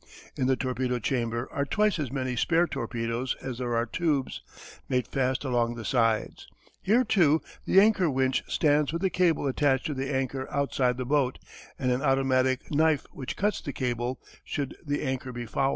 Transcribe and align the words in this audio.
In 0.35 0.47
the 0.47 0.55
torpedo 0.55 0.97
chamber 0.97 1.47
are 1.51 1.63
twice 1.63 1.99
as 1.99 2.11
many 2.11 2.35
spare 2.35 2.65
torpedoes 2.65 3.35
as 3.39 3.59
there 3.59 3.75
are 3.75 3.85
tubes, 3.85 4.41
made 4.89 5.07
fast 5.07 5.43
along 5.43 5.75
the 5.75 5.85
sides. 5.85 6.47
Here 6.81 7.03
too 7.03 7.39
the 7.67 7.79
anchor 7.79 8.09
winch 8.09 8.43
stands 8.51 8.91
with 8.91 9.03
the 9.03 9.11
cable 9.11 9.45
attached 9.45 9.85
to 9.85 9.93
the 9.93 10.11
anchor 10.11 10.47
outside 10.49 10.97
the 10.97 11.05
boat 11.05 11.37
and 11.77 11.91
an 11.91 12.01
automatic 12.01 12.71
knife 12.71 13.05
which 13.11 13.37
cuts 13.37 13.61
the 13.61 13.73
cable 13.73 14.19
should 14.43 14.75
the 14.83 15.03
anchor 15.03 15.31
be 15.31 15.45
fouled. 15.45 15.69